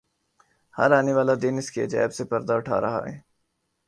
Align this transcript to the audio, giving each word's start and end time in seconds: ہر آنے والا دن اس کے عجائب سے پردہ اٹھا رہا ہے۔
ہر 0.75 0.89
آنے 0.99 1.13
والا 1.13 1.33
دن 1.41 1.55
اس 1.57 1.69
کے 1.71 1.79
عجائب 1.83 2.11
سے 2.13 2.23
پردہ 2.25 2.53
اٹھا 2.53 2.77
رہا 2.81 3.01
ہے۔ 3.07 3.15